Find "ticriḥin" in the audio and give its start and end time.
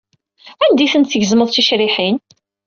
1.53-2.17